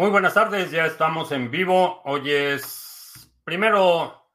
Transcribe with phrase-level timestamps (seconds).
[0.00, 2.00] Muy buenas tardes, ya estamos en vivo.
[2.06, 4.32] Hoy es primero,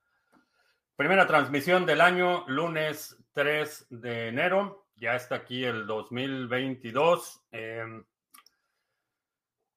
[0.95, 4.85] primera transmisión del año, lunes 3 de enero.
[4.95, 7.47] Ya está aquí el 2022.
[7.51, 7.83] Eh,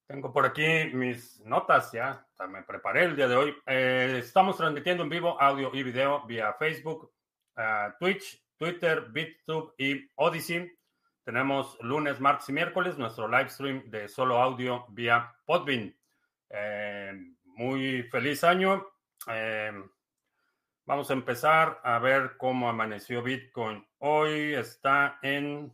[0.07, 3.57] tengo por aquí mis notas, ya me preparé el día de hoy.
[3.65, 7.15] Eh, estamos transmitiendo en vivo audio y video vía Facebook,
[7.57, 10.78] uh, Twitch, Twitter, BitTube y Odyssey.
[11.29, 15.95] Tenemos lunes, martes y miércoles nuestro live stream de solo audio vía Podbean.
[16.49, 17.13] Eh,
[17.45, 18.89] muy feliz año.
[19.31, 19.71] Eh,
[20.87, 23.87] vamos a empezar a ver cómo amaneció Bitcoin.
[23.99, 25.71] Hoy está en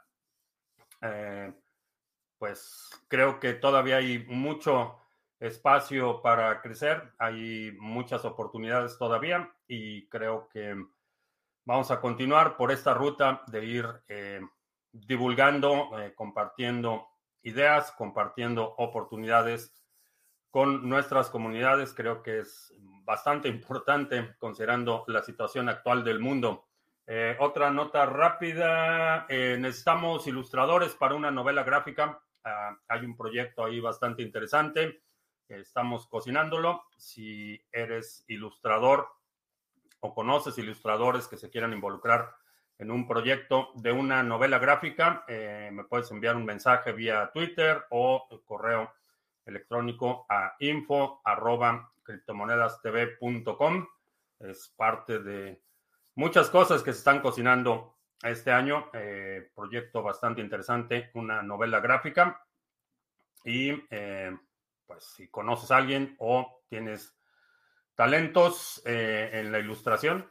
[1.02, 1.52] Eh,
[2.38, 4.96] pues creo que todavía hay mucho
[5.38, 10.74] espacio para crecer, hay muchas oportunidades todavía y creo que
[11.64, 14.40] vamos a continuar por esta ruta de ir eh,
[14.92, 17.08] divulgando, eh, compartiendo
[17.42, 19.72] ideas, compartiendo oportunidades
[20.50, 21.94] con nuestras comunidades.
[21.94, 26.66] Creo que es bastante importante considerando la situación actual del mundo.
[27.06, 32.22] Eh, otra nota rápida, eh, necesitamos ilustradores para una novela gráfica.
[32.44, 35.02] Ah, hay un proyecto ahí bastante interesante.
[35.48, 36.84] Estamos cocinándolo.
[36.96, 39.08] Si eres ilustrador
[39.98, 42.34] o conoces ilustradores que se quieran involucrar
[42.78, 47.84] en un proyecto de una novela gráfica, eh, me puedes enviar un mensaje vía Twitter
[47.90, 48.92] o correo
[49.46, 53.86] electrónico a info arroba criptomonedastv.com.
[54.40, 55.62] Es parte de
[56.14, 58.90] muchas cosas que se están cocinando este año.
[58.92, 62.44] Eh, proyecto bastante interesante, una novela gráfica.
[63.44, 64.36] Y eh,
[64.86, 67.16] pues si conoces a alguien o tienes
[67.94, 70.30] talentos eh, en la ilustración,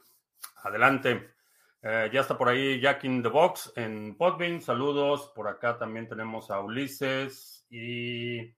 [0.64, 1.34] adelante.
[1.82, 4.62] ya está por ahí Jack in the Box en Podbean.
[4.62, 5.32] Saludos.
[5.34, 8.54] Por acá también tenemos a Ulises y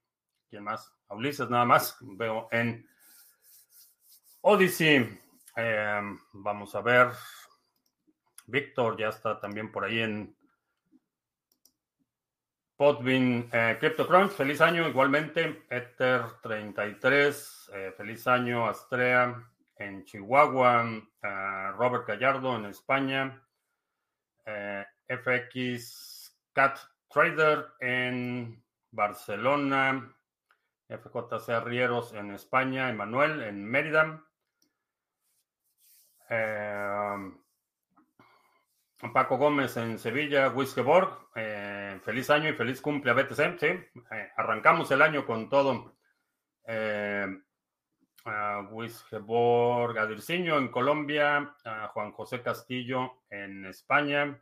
[0.52, 0.92] ¿Quién más?
[1.08, 1.96] A Ulises nada más.
[2.02, 2.86] Veo en
[4.42, 5.18] Odyssey.
[5.56, 7.08] Em, vamos a ver.
[8.44, 10.36] Víctor ya está también por ahí en
[12.76, 13.48] Podbean.
[13.50, 15.64] Eh, CryptoCrunch, feliz año igualmente.
[15.70, 18.68] Ether 33, eh, feliz año.
[18.68, 19.42] Astrea
[19.76, 20.84] en Chihuahua.
[21.22, 23.42] Eh, Robert Gallardo en España.
[25.08, 30.14] FX Cat Trader en Barcelona.
[30.98, 34.24] FJC Rieros en España, Emanuel en Mérida.
[36.28, 37.32] Eh,
[39.10, 41.28] Paco Gómez en Sevilla, Wiskeborg.
[41.34, 43.58] Eh, feliz año y feliz cumple a BTC.
[43.58, 45.96] Sí, eh, arrancamos el año con todo.
[46.64, 47.26] Eh,
[48.70, 51.56] Wiskeborg, Adirciño en Colombia,
[51.92, 54.40] Juan José Castillo en España,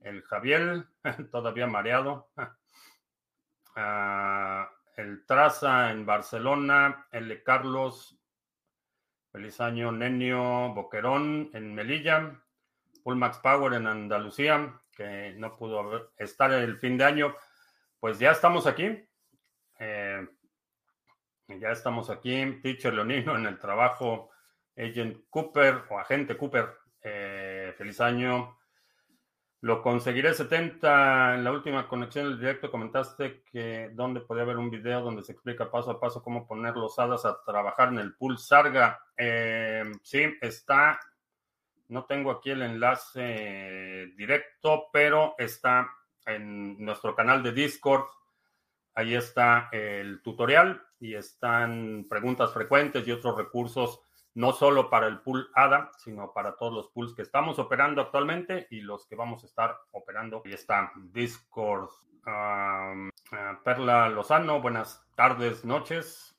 [0.00, 0.86] el Javier,
[1.32, 2.30] todavía mareado
[4.98, 8.18] el Traza en Barcelona, el Carlos,
[9.30, 12.42] feliz año, Nenio Boquerón en Melilla,
[13.04, 17.34] Max Power en Andalucía, que no pudo estar el fin de año.
[18.00, 19.08] Pues ya estamos aquí.
[19.78, 20.28] Eh,
[21.46, 22.60] ya estamos aquí.
[22.60, 24.30] Teacher Leonino en el trabajo.
[24.76, 26.76] Agent Cooper o Agente Cooper.
[27.02, 28.57] Eh, feliz año.
[29.60, 31.34] Lo conseguiré 70.
[31.34, 35.32] En la última conexión del directo comentaste que donde podía haber un video donde se
[35.32, 39.00] explica paso a paso cómo poner los hadas a trabajar en el pool Sarga.
[39.16, 41.00] Eh, sí, está.
[41.88, 45.90] No tengo aquí el enlace directo, pero está
[46.24, 48.04] en nuestro canal de Discord.
[48.94, 54.00] Ahí está el tutorial y están preguntas frecuentes y otros recursos
[54.38, 58.68] no solo para el pool ADA, sino para todos los pools que estamos operando actualmente
[58.70, 60.42] y los que vamos a estar operando.
[60.44, 61.88] Ahí está Discord.
[62.24, 63.10] Eh,
[63.64, 66.36] Perla Lozano, buenas tardes, noches.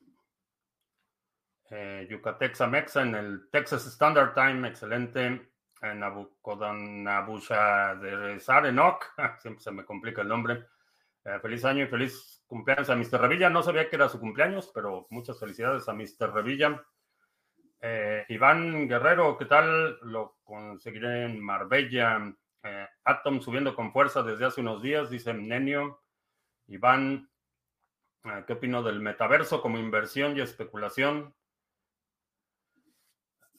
[1.71, 5.51] Eh, Yucatex Amexa en el Texas Standard Time, excelente.
[5.81, 9.07] En Nabucodonosor de Sarenok,
[9.41, 10.67] siempre se me complica el nombre.
[11.25, 13.19] Eh, feliz año y feliz cumpleaños a Mr.
[13.19, 13.49] Revilla.
[13.49, 16.33] No sabía que era su cumpleaños, pero muchas felicidades a Mr.
[16.33, 16.81] Revilla.
[17.81, 19.99] Eh, Iván Guerrero, ¿qué tal?
[20.01, 22.33] Lo conseguiré en Marbella.
[22.61, 26.03] Eh, Atom subiendo con fuerza desde hace unos días, dice Nenio.
[26.67, 27.29] Iván,
[28.25, 31.33] eh, ¿qué opino del metaverso como inversión y especulación?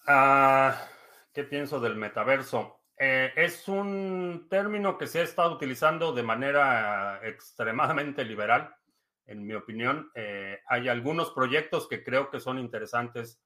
[0.06, 0.86] Ah,
[1.32, 2.76] ¿Qué pienso del metaverso?
[3.02, 8.76] es un término que se ha estado utilizando de manera extremadamente liberal,
[9.24, 10.12] en mi opinión.
[10.66, 13.40] hay algunos proyectos que creo que son interesantes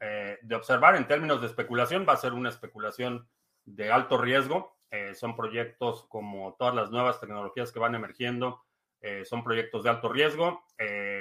[0.00, 2.04] eh, de observar en términos de especulación.
[2.08, 3.28] Va a ser una especulación
[3.64, 4.76] de alto riesgo.
[4.90, 8.62] Eh, son proyectos como todas las nuevas tecnologías que van emergiendo.
[9.00, 10.64] Eh, son proyectos de alto riesgo.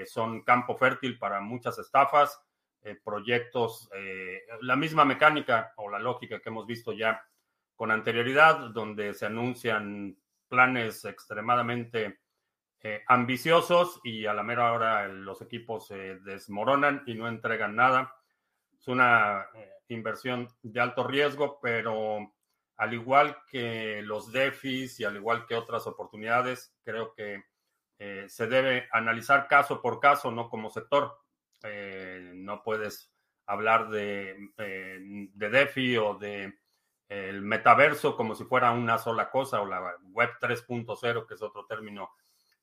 [0.05, 2.41] son campo fértil para muchas estafas.
[3.03, 3.89] proyectos,
[4.61, 7.19] la misma mecánica o la lógica que hemos visto ya
[7.75, 10.15] con anterioridad, donde se anuncian
[10.47, 12.19] planes extremadamente
[13.07, 18.14] ambiciosos y a la mera hora los equipos se desmoronan y no entregan nada.
[18.85, 22.31] Es una eh, inversión de alto riesgo, pero
[22.77, 27.45] al igual que los DEFIs y al igual que otras oportunidades, creo que
[27.97, 31.17] eh, se debe analizar caso por caso, no como sector.
[31.63, 33.11] Eh, no puedes
[33.47, 36.53] hablar de, de DeFi o de
[37.09, 41.65] el metaverso como si fuera una sola cosa o la web 3.0, que es otro
[41.65, 42.11] término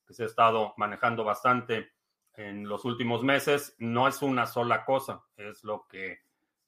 [0.06, 1.90] que se ha estado manejando bastante
[2.34, 6.20] en los últimos meses, no es una sola cosa, es lo que,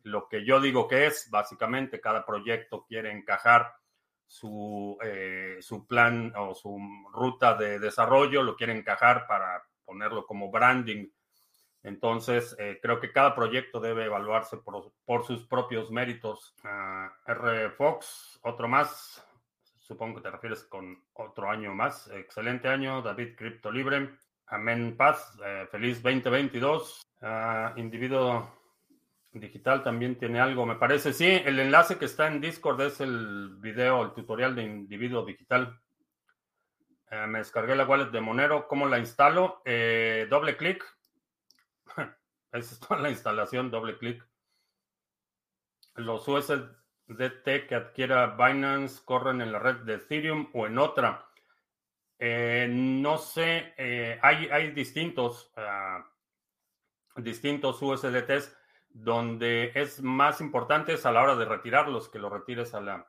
[0.03, 3.75] lo que yo digo que es, básicamente cada proyecto quiere encajar
[4.27, 6.79] su, eh, su plan o su
[7.13, 11.09] ruta de desarrollo, lo quiere encajar para ponerlo como branding.
[11.83, 16.55] Entonces, eh, creo que cada proyecto debe evaluarse por, sus propios méritos.
[16.65, 17.71] Ah, R.
[17.73, 19.23] Fox, otro más.
[19.81, 22.09] Supongo que te refieres con otro año más.
[22.11, 24.17] Excelente año, David Crypto Libre.
[24.47, 25.37] Amén, paz.
[25.45, 27.03] Eh, feliz 2022.
[27.23, 28.53] Ah, individuo
[29.33, 31.13] digital también tiene algo, me parece.
[31.13, 35.81] Sí, el enlace que está en Discord es el video, el tutorial de individuo digital.
[37.11, 38.69] Eh, me descargué la wallet de Monero.
[38.69, 39.63] ¿Cómo la instalo?
[39.65, 40.85] Eh, doble clic.
[42.53, 44.27] Esa es toda la instalación, doble clic.
[45.95, 51.24] Los USDT que adquiera Binance corren en la red de Ethereum o en otra.
[52.19, 56.07] Eh, no sé, eh, hay, hay distintos, ah,
[57.17, 58.57] distintos USDTs
[58.91, 63.07] donde es más importante a la hora de retirarlos que lo retires a la,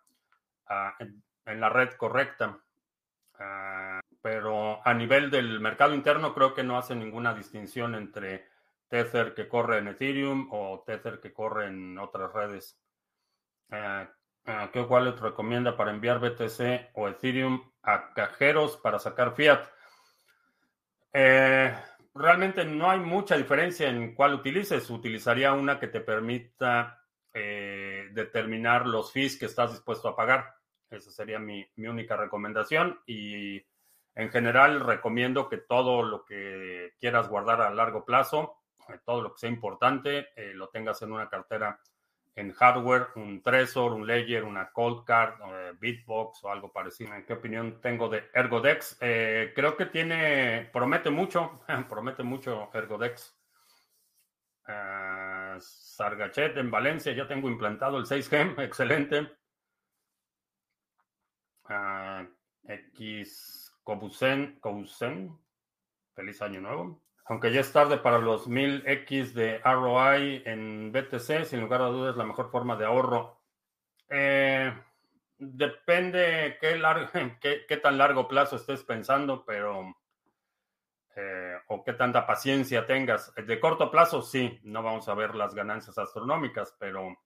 [0.99, 2.59] en, la red correcta.
[3.37, 8.47] Ah, pero a nivel del mercado interno creo que no hace ninguna distinción entre
[8.87, 12.79] Tether que corre en Ethereum o Tether que corre en otras redes.
[13.69, 14.09] Ah,
[14.71, 19.63] ¿Qué wallet recomienda para enviar BTC o Ethereum a cajeros para sacar fiat?
[21.13, 21.73] Eh,
[22.13, 24.89] realmente no hay mucha diferencia en cuál utilices.
[24.89, 27.03] Utilizaría una que te permita
[27.33, 30.55] eh, determinar los fees que estás dispuesto a pagar.
[30.89, 32.99] Esa sería mi, mi, única recomendación.
[33.05, 33.65] Y
[34.15, 39.33] en general recomiendo que todo lo que quieras guardar a largo plazo, eh, todo lo
[39.33, 41.79] que sea importante, lo tengas en una cartera
[42.35, 47.11] en hardware, un Trezor, un Ledger, una Cold Card, eh, Bitbox o algo parecido.
[47.25, 48.97] ¿Qué opinión tengo de Ergodex?
[48.99, 53.37] Eh, creo que tiene, promete mucho, promete mucho Ergodex.
[54.67, 59.31] Uh, Sargachet en Valencia, ya tengo implantado el 6G, excelente.
[62.67, 65.37] X Cobusen, Cobusen,
[66.15, 67.01] feliz año nuevo.
[67.27, 72.15] Aunque ya es tarde para los 1000X de ROI en BTC, sin lugar a dudas
[72.15, 73.41] la mejor forma de ahorro.
[74.09, 74.71] Eh,
[75.39, 76.57] depende
[77.41, 79.95] qué, qué, tan largo plazo estés pensando, pero
[81.15, 83.33] eh, o qué tanta paciencia tengas.
[83.33, 87.17] De corto plazo, sí, no vamos a ver las ganancias astronómicas, pero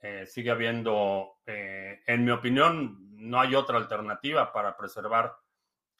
[0.00, 5.38] eh, sigue habiendo, en mi opinión, no hay otra alternativa para preservar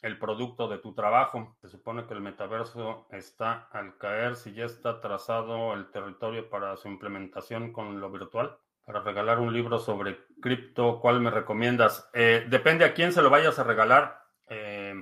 [0.02, 1.56] el producto de tu trabajo.
[1.60, 6.76] Se supone que el metaverso está al caer si ya está trazado el territorio para
[6.76, 8.56] su implementación con lo virtual.
[8.84, 12.08] Para regalar un libro sobre cripto, ¿cuál me recomiendas?
[12.14, 14.22] Eh, depende a quién se lo vayas a regalar.
[14.48, 14.94] Eh,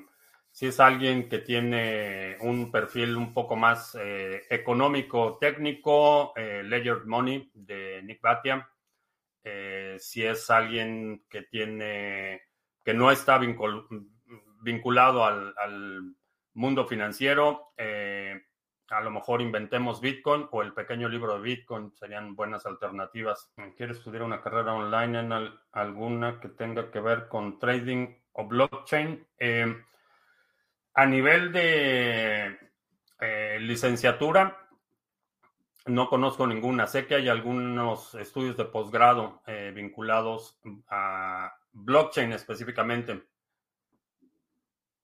[0.51, 7.51] si es alguien que tiene un perfil un poco más eh, económico, técnico, Ledger Money
[7.53, 8.71] de Nick Batia.
[9.99, 12.43] si es alguien que tiene
[12.85, 13.89] que no está vinculado
[14.65, 16.17] vinculado al,
[16.57, 17.73] mundo financiero.
[17.77, 18.41] Eh,
[18.91, 23.53] a lo mejor inventemos Bitcoin o el pequeño libro de Bitcoin serían buenas alternativas.
[23.77, 25.33] ¿Quieres estudiar una carrera online en
[25.73, 29.27] alguna que tenga que ver con trading o blockchain?
[29.39, 29.83] Eh,
[30.95, 32.57] A nivel de
[33.21, 34.69] eh, licenciatura,
[35.87, 36.87] no conozco ninguna.
[36.87, 39.43] Sé que hay algunos estudios de posgrado
[39.75, 43.25] vinculados a blockchain específicamente.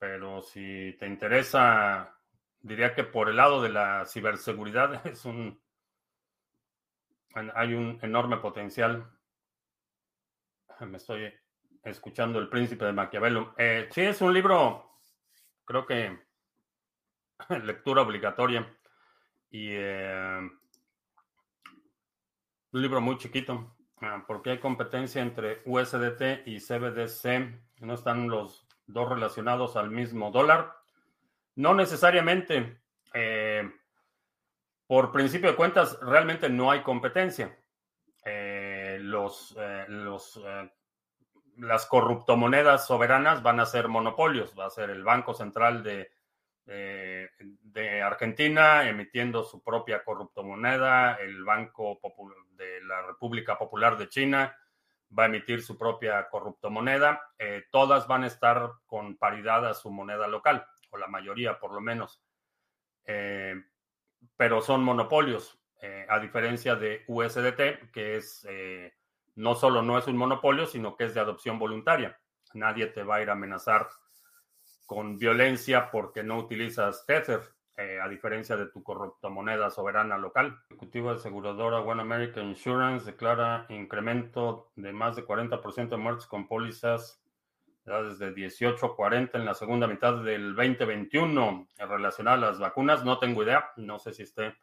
[0.01, 2.17] Pero si te interesa,
[2.59, 5.61] diría que por el lado de la ciberseguridad es un
[7.55, 9.09] hay un enorme potencial.
[10.81, 11.33] Me estoy
[11.85, 13.55] escuchando El Príncipe de Maquiavelo.
[13.57, 14.99] Eh, sí, es un libro,
[15.65, 16.19] creo que
[17.63, 18.67] lectura obligatoria.
[19.51, 20.51] Y eh,
[22.73, 27.81] un libro muy chiquito, ah, porque hay competencia entre USDT y CBDC.
[27.81, 30.75] No están los dos relacionados al mismo dólar.
[31.57, 32.81] No necesariamente.
[33.13, 33.69] Eh,
[34.87, 37.57] por principio de cuentas, realmente no hay competencia.
[38.25, 39.57] Eh, los,
[39.89, 40.41] los
[41.57, 46.11] las corruptomonedas soberanas van a ser monopolios, va a ser el Banco Central de,
[46.65, 52.01] de Argentina emitiendo su propia corruptomoneda, el Banco
[52.57, 54.57] de la República Popular de China
[55.17, 59.91] va a emitir su propia corruptomoneda, eh, todas van a estar con paridad a su
[59.91, 62.23] moneda local, o la mayoría por lo menos,
[63.05, 63.55] eh,
[64.37, 68.47] pero son monopolios, eh, a diferencia de USDT, que es
[69.37, 72.21] no solo no es un monopolio, sino que es de adopción voluntaria.
[72.53, 73.89] Nadie te va a ir a amenazar
[74.85, 77.41] con violencia porque no utilizas Tether,
[77.81, 78.85] eh, a diferencia de tu
[79.31, 80.47] moneda soberana local.
[80.69, 86.27] El ejecutivo de aseguradora One American Insurance declara incremento de más de 40% de muertes
[86.27, 87.23] con pólizas
[87.85, 93.03] desde 18 a 40 en la segunda mitad del 2021 relacionada a las vacunas.
[93.03, 94.55] No tengo idea, no sé si esté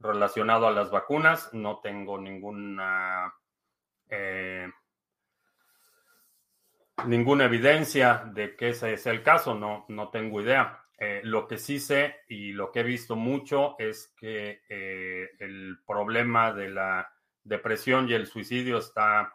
[0.00, 3.34] relacionado a las vacunas, no tengo ninguna
[4.08, 4.68] eh,
[7.06, 10.82] ninguna evidencia de que ese es el caso, no, no tengo idea.
[10.98, 15.78] Eh, lo que sí sé y lo que he visto mucho es que eh, el
[15.86, 17.12] problema de la
[17.44, 19.32] depresión y el suicidio está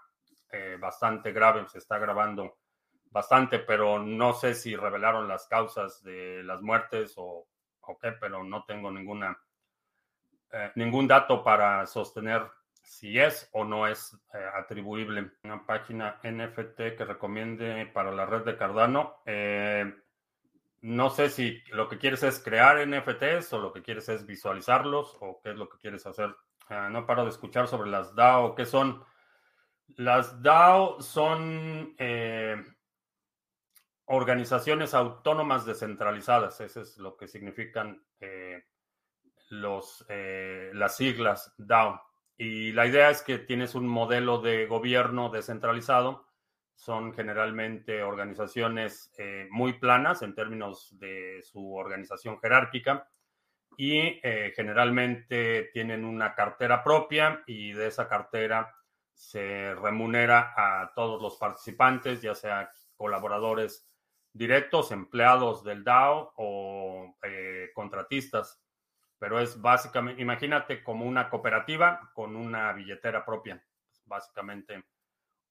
[0.80, 2.60] bastante grave, se está agravando
[3.10, 7.48] bastante, pero no sé si revelaron las causas de las muertes o,
[7.82, 9.36] o qué, pero no tengo ninguna,
[10.76, 12.44] ningún dato para sostener
[12.84, 15.32] si es o no es eh, atribuible.
[15.44, 19.22] Una página NFT que recomiende para la red de Cardano.
[19.26, 19.92] Eh,
[20.84, 25.16] no sé si lo que quieres es crear NFTs o lo que quieres es visualizarlos
[25.22, 26.36] o qué es lo que quieres hacer.
[26.68, 28.54] Ah, no paro de escuchar sobre las DAO.
[28.54, 29.02] ¿Qué son?
[29.96, 32.62] Las DAO son eh,
[34.08, 36.60] organizaciones autónomas descentralizadas.
[36.60, 38.06] Eso es lo que significan
[39.52, 42.02] los, las siglas DAO.
[42.36, 46.28] Y la idea es que tienes un modelo de gobierno descentralizado.
[46.76, 53.08] Son generalmente organizaciones eh, muy planas en términos de su organización jerárquica
[53.78, 58.76] y eh, generalmente tienen una cartera propia y de esa cartera
[59.14, 63.88] se remunera a todos los participantes, ya sea colaboradores
[64.34, 68.60] directos, empleados del DAO o eh, contratistas.
[69.20, 73.64] Pero es básicamente, imagínate como una cooperativa con una billetera propia,
[74.06, 74.84] básicamente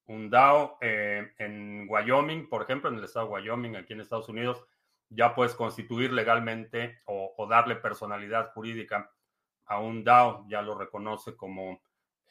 [0.06, 4.28] un DAO eh, en Wyoming, por ejemplo, en el estado de Wyoming, aquí en Estados
[4.28, 4.64] Unidos,
[5.08, 9.10] ya puedes constituir legalmente o, darle personalidad jurídica
[9.66, 11.82] a un DAO, ya lo reconoce como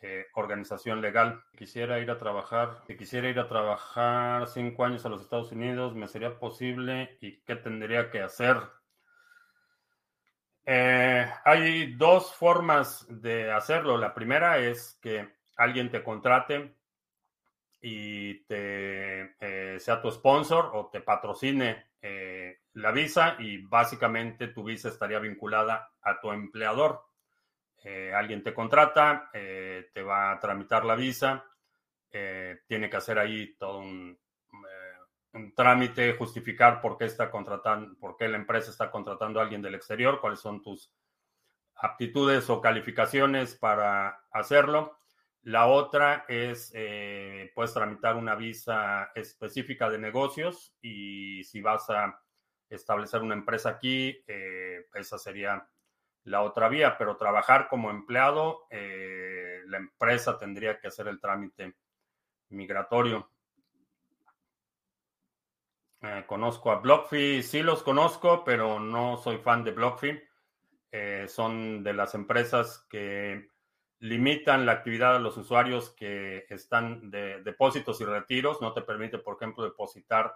[0.01, 1.43] eh, organización legal.
[1.55, 5.95] Quisiera ir a trabajar, si quisiera ir a trabajar cinco años a los Estados Unidos,
[5.95, 8.57] ¿me sería posible y qué tendría que hacer?
[10.65, 13.97] Eh, hay dos formas de hacerlo.
[13.97, 16.75] La primera es que alguien te contrate
[17.81, 24.63] y te eh, sea tu sponsor o te patrocine eh, la visa y básicamente tu
[24.63, 27.03] visa estaría vinculada a tu empleador.
[28.15, 31.43] alguien te contrata, te va a tramitar la visa,
[32.67, 34.17] tiene que hacer ahí todo un,
[35.33, 39.61] un trámite, justificar por qué está contratando, por qué la empresa está contratando a alguien
[39.61, 40.91] del exterior, cuáles son tus
[41.75, 44.97] aptitudes o calificaciones para hacerlo.
[45.43, 52.21] La otra es, eh, puedes tramitar una visa específica de negocios y si vas a
[52.69, 55.67] establecer una empresa aquí, eh, esa sería
[56.25, 61.75] la otra vía, pero trabajar como empleado, eh, la empresa tendría que hacer el trámite
[62.49, 63.31] migratorio.
[66.01, 70.21] Eh, conozco a BlockFi, sí los conozco, pero no soy fan de BlockFi.
[71.27, 73.50] Son de las empresas que
[74.01, 78.61] limitan la actividad de los usuarios que están de depósitos y retiros.
[78.61, 80.35] No te permite, por ejemplo, depositar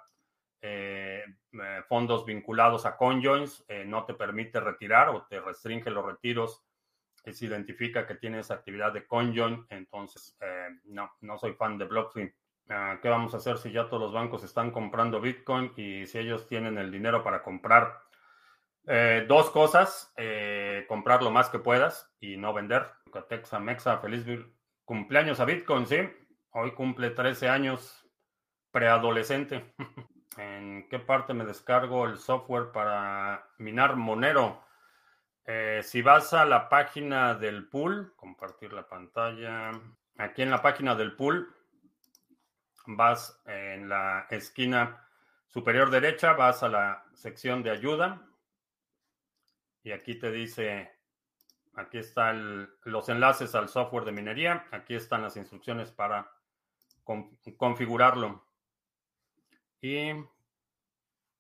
[1.88, 6.63] fondos vinculados a CoinJoins, no te permite retirar o te restringe los retiros
[7.31, 10.36] se identifica que tienes actividad de CoinJoin, entonces
[10.86, 12.34] no, no soy fan de BlockFi.
[12.69, 16.17] Ah, ¿Qué vamos a hacer si ya todos los bancos están comprando Bitcoin y si
[16.17, 18.00] ellos tienen el dinero para comprar?
[18.88, 22.88] Eh, dos cosas, eh, comprar lo más que puedas y no vender.
[23.24, 24.25] Texa Mexa, feliz
[24.84, 25.98] cumpleaños a Bitcoin, sí.
[26.51, 28.05] Hoy cumple 13 años,
[28.72, 29.74] preadolescente.
[30.38, 34.63] ¿En qué parte me descargo el software para minar Monero?
[35.45, 39.72] Eh, si vas a la página del pool, compartir la pantalla.
[40.17, 41.53] Aquí en la página del pool,
[42.88, 45.07] vas en la esquina
[45.48, 48.22] superior derecha, vas a la sección de ayuda
[49.86, 50.95] y aquí te dice,
[51.75, 56.32] aquí están los enlaces al software de minería, aquí están las instrucciones para
[57.58, 58.44] configurarlo.
[59.82, 60.12] Y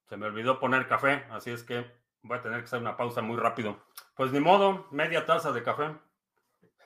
[0.07, 1.85] se me olvidó poner café, así es que
[2.21, 3.83] voy a tener que hacer una pausa muy rápido.
[4.15, 5.95] Pues ni modo, media taza de café.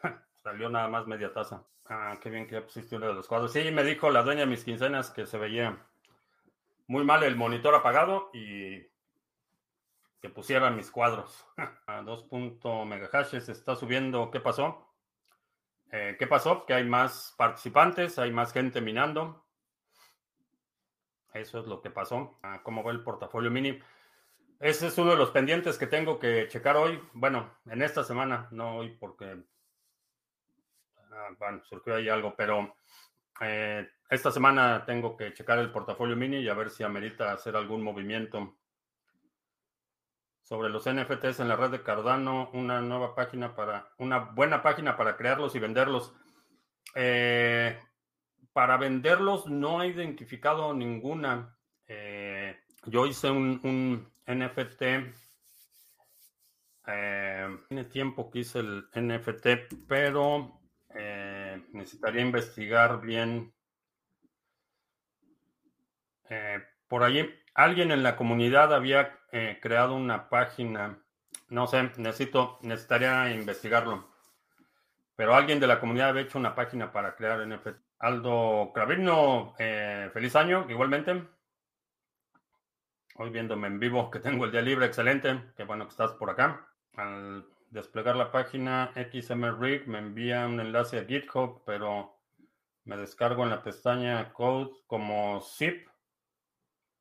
[0.44, 1.66] Salió nada más media taza.
[1.86, 3.52] Ah, qué bien que ya pusiste uno de los cuadros.
[3.52, 5.86] Sí, me dijo la dueña de mis quincenas que se veía
[6.88, 8.88] muy mal el monitor apagado y
[10.22, 11.46] que pusieran mis cuadros.
[11.88, 12.28] A 2.
[12.86, 14.32] megahashes está subiendo.
[14.32, 14.94] ¿Qué pasó?
[15.92, 16.66] Eh, ¿Qué pasó?
[16.66, 19.46] Que hay más participantes, hay más gente minando.
[21.34, 22.40] Eso es lo que pasó.
[22.44, 23.80] Ah, ¿Cómo va el portafolio mini?
[24.60, 27.02] Ese es uno de los pendientes que tengo que checar hoy.
[27.14, 29.44] Bueno, en esta semana, no hoy porque
[31.20, 32.76] Ah, bueno, surgió ahí algo, pero
[33.42, 37.56] eh, esta semana tengo que checar el portafolio mini y a ver si amerita hacer
[37.56, 38.58] algún movimiento.
[40.50, 44.98] Sobre los NFTs en la red de Cardano, una nueva página para, una buena página
[44.98, 46.12] para crearlos y venderlos.
[46.96, 47.80] Eh,
[48.52, 51.56] para venderlos no he identificado ninguna.
[51.86, 54.82] Eh, yo hice un, NFT.
[57.68, 60.60] tiene tiempo que hice el NFT, pero
[60.96, 63.54] eh, necesitaría investigar bien.
[66.28, 66.58] Eh,
[66.88, 71.00] por allí, alguien en la comunidad había eh, creado una página.
[71.50, 74.08] No sé, necesito, necesitaría investigarlo.
[75.16, 77.78] Pero alguien de la comunidad había hecho una página para crear NFT.
[78.00, 81.24] Aldo Cravino, feliz año, igualmente.
[83.16, 85.52] Hoy viéndome en vivo que tengo el día libre, excelente.
[85.58, 86.66] Qué bueno que estás por acá.
[86.96, 92.18] Al desplegar la página XMRig me envía un enlace a GitHub, pero
[92.86, 95.88] me descargo en la pestaña Code como zip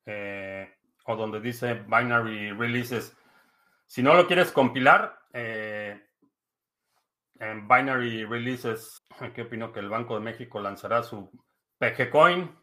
[0.07, 0.78] eh,
[1.09, 3.17] o donde dice Binary Releases.
[3.87, 6.07] Si no lo quieres compilar, eh,
[7.41, 9.03] en Binary Releases,
[9.35, 11.31] ¿qué opino que el Banco de México lanzará su
[11.79, 12.55] PG Coin?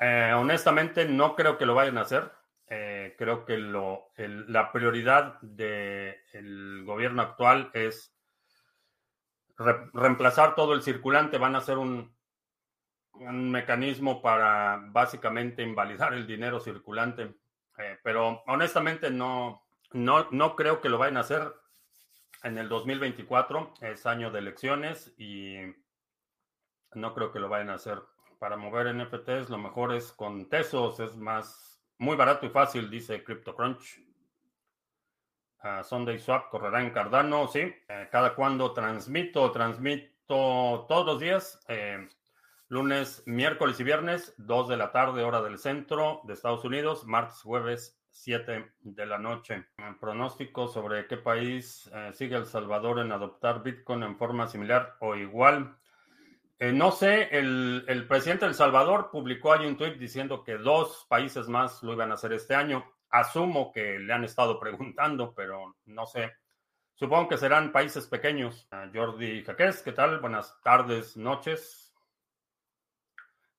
[0.00, 2.32] Eh, honestamente, no creo que lo vayan a hacer.
[2.68, 8.14] Eh, creo que lo, la prioridad del gobierno actual es
[9.58, 11.36] reemplazar todo el circulante.
[11.36, 12.15] Van a ser un,
[13.20, 17.34] un, mecanismo para básicamente invalidar el dinero circulante.
[17.78, 21.52] Eh, pero honestamente no, no, no creo que lo vayan a hacer
[22.42, 23.74] en el 2024.
[23.80, 25.56] Es año de elecciones y
[26.94, 28.02] no creo que lo vayan a hacer.
[28.38, 33.22] Para mover NFTs lo mejor es con Tesos, es más muy barato y fácil, dice
[33.24, 34.00] CryptoCrunch.
[35.64, 37.60] Uh, Sunday Swap correrá en Cardano, sí.
[37.60, 42.08] Eh, cada cuando transmito, transmito todos los días, eh,
[42.68, 47.40] lunes, miércoles y viernes, 2 de la tarde, hora del centro de Estados Unidos, martes,
[47.42, 49.66] jueves, 7 de la noche.
[50.00, 55.14] pronóstico sobre qué país eh, sigue El Salvador en adoptar Bitcoin en forma similar o
[55.14, 55.76] igual.
[56.58, 61.06] Eh, no sé, el, presidente de El Salvador publicó ahí un tuit diciendo que dos
[61.08, 62.84] países más lo iban a hacer este año.
[63.10, 66.32] Asumo que le han estado preguntando, pero no sé.
[66.94, 68.66] Supongo que serán países pequeños.
[68.70, 70.18] Ah, Jordi Jaquez, ¿qué tal?
[70.20, 71.85] Buenas tardes, noches.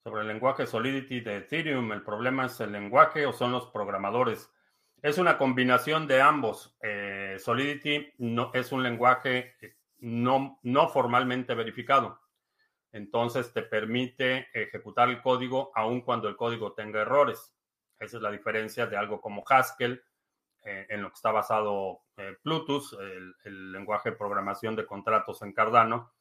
[0.08, 4.50] Sobre el lenguaje Solidity de Ethereum, ¿el problema es el lenguaje o son los programadores?
[5.02, 6.78] Es una combinación de ambos.
[6.82, 9.56] Eh, Solidity no, es un lenguaje
[10.00, 12.22] no, no formalmente verificado
[12.98, 17.54] entonces te permite ejecutar el código aun cuando el código tenga errores.
[18.00, 20.04] Esa es la diferencia de algo como Haskell,
[20.64, 22.98] eh, en lo que está basado eh, Plutus,
[23.44, 26.12] el, lenguaje de programación de contratos en Cardano,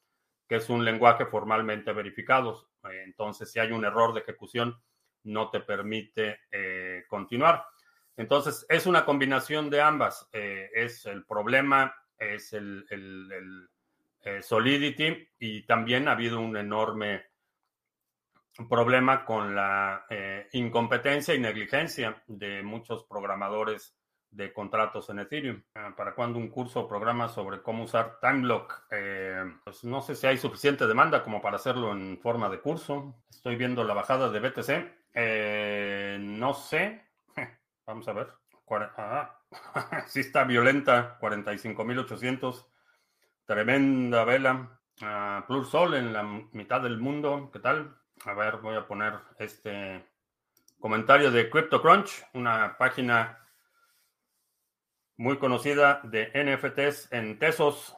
[0.49, 2.69] que es un lenguaje formalmente verificado.
[2.85, 4.81] Eh, entonces, si hay un error de ejecución,
[5.25, 6.39] no te permite
[7.09, 7.65] continuar.
[8.17, 10.29] Entonces, es una combinación de ambas.
[10.33, 12.87] es el problema, es el
[14.27, 17.27] eh, Solidity y también ha habido un enorme
[18.69, 23.97] problema con la eh, incompetencia y negligencia de muchos programadores
[24.37, 25.63] de contratos en Ethereum.
[25.75, 28.87] Ah, ¿Para cuando un curso o programa sobre cómo usar TimeBlock?
[28.91, 33.17] Eh, pues no sé si hay suficiente demanda como para hacerlo en forma de curso.
[33.31, 34.71] Estoy viendo la bajada de BTC.
[35.15, 37.03] Eh, no sé.
[37.87, 38.29] Vamos a ver.
[38.99, 39.39] Ah,
[40.07, 41.19] sí está violenta.
[41.21, 42.67] 45.800.
[43.47, 44.81] Tremenda vela.
[45.47, 46.23] Plur Sol en la
[46.53, 47.51] mitad del mundo.
[47.53, 47.97] ¿Qué tal?
[48.25, 50.05] A ver, voy a poner este
[50.79, 53.46] comentario de CryptoCrunch, una página
[55.17, 57.97] muy conocida de NFTs en Tesos.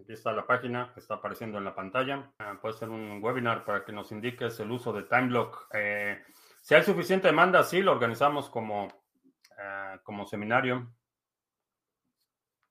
[0.00, 2.32] Aquí está la página está apareciendo en la pantalla.
[2.38, 5.68] Ah, puede ser un webinar para que nos indiques el uso de TimeBlock.
[5.74, 6.22] Eh,
[6.62, 8.88] si hay suficiente demanda, sí, lo organizamos como,
[9.58, 10.94] eh, como seminario.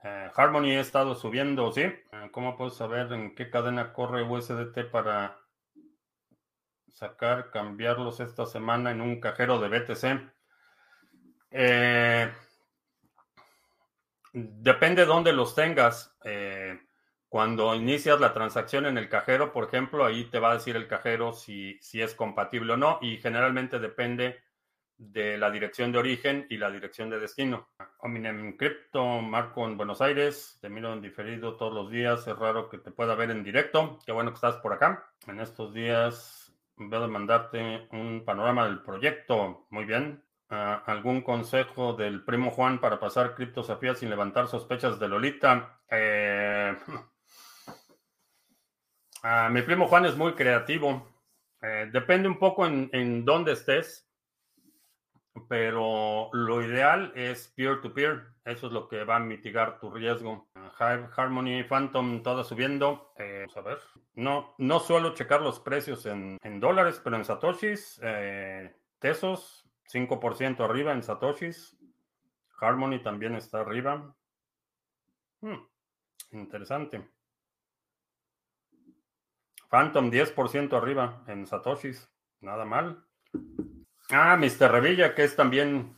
[0.03, 1.83] Eh, Harmony ha estado subiendo, ¿sí?
[2.31, 5.37] ¿Cómo puedo saber en qué cadena corre USDT para
[6.87, 10.31] sacar, cambiarlos esta semana en un cajero de BTC?
[11.51, 12.31] Eh,
[14.33, 16.15] Depende de dónde los tengas.
[16.23, 16.79] Eh,
[17.29, 20.87] cuando inicias la transacción en el cajero, por ejemplo, ahí te va a decir el
[20.87, 24.39] cajero si, si es compatible o no y generalmente depende
[24.97, 27.69] de la dirección de origen y la dirección de destino.
[27.99, 32.67] Ominem Crypto, Marco en Buenos Aires, te miro en diferido todos los días, es raro
[32.67, 35.09] que te pueda ver en directo, qué bueno que estás por acá.
[35.27, 40.21] En estos días voy a mandarte un panorama del proyecto, muy bien.
[40.49, 45.79] ¿Algún consejo del primo Juan para pasar criptosafía sin levantar sospechas de Lolita?
[45.91, 46.75] Eh,
[49.21, 51.07] ah, mi primo Juan es muy creativo.
[51.61, 54.09] Eh, depende un poco en, en, dónde estés,
[55.47, 58.29] pero lo ideal es peer-to-peer.
[58.43, 60.49] Eso es lo que va a mitigar tu riesgo.
[60.79, 63.13] Hive, Harmony, Phantom, todo subiendo.
[63.17, 63.79] Eh, vamos a ver.
[64.15, 68.01] No, no suelo checar los precios en, en dólares, pero en satoshis,
[68.97, 69.58] tesos,
[69.91, 71.77] 5% arriba en Satoshis.
[72.59, 74.15] Harmony también está arriba.
[75.41, 75.57] Hmm,
[76.31, 77.09] interesante.
[79.69, 82.09] Phantom 10% arriba en Satoshis.
[82.41, 83.05] Nada mal.
[84.09, 84.71] Ah, Mr.
[84.71, 85.95] Revilla, que es también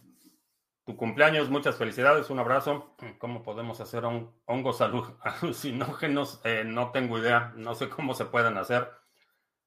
[0.86, 1.50] tu cumpleaños.
[1.50, 2.30] Muchas felicidades.
[2.30, 2.96] Un abrazo.
[3.18, 4.04] ¿Cómo podemos hacer
[4.46, 4.82] hongos
[5.42, 6.42] alucinógenos?
[6.44, 7.54] Eh, no tengo idea.
[7.56, 9.01] No sé cómo se pueden hacer.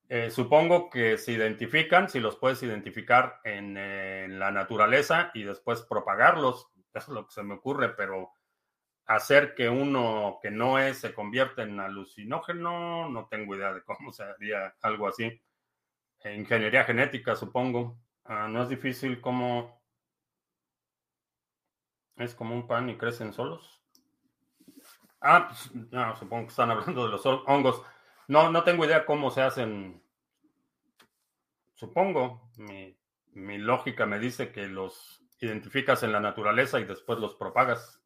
[0.08, 6.68] Eh, supongo que se identifican, si los puedes identificar en, la naturaleza y después propagarlos,
[6.92, 8.32] eso es lo que se me ocurre, pero
[9.06, 14.12] hacer que uno que no es se convierta en alucinógeno, no tengo idea de cómo
[14.12, 15.40] se haría algo así.
[16.24, 17.98] ingeniería genética, supongo.
[18.24, 19.82] Ah, no es difícil como...
[22.16, 23.82] Es como un pan y crecen solos.
[25.20, 27.82] Ah, pues, no, supongo que están hablando de los hongos.
[28.28, 30.02] No, no tengo idea cómo se hacen.
[31.74, 32.96] Supongo, mi,
[33.32, 38.00] mi lógica me dice que los identificas en la naturaleza y después los propagas.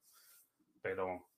[0.82, 1.28] Pero